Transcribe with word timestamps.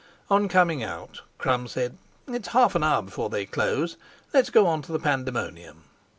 On 0.31 0.47
coming 0.47 0.81
out 0.81 1.21
Crum 1.37 1.67
said: 1.67 1.95
"It's 2.27 2.47
half 2.47 2.73
an 2.73 2.83
hour 2.83 3.03
before 3.03 3.29
they 3.29 3.45
close; 3.45 3.97
let's 4.33 4.49
go 4.49 4.65
on 4.65 4.81
to 4.81 4.91
the 4.91 4.97
Pandemonium." 4.99 5.83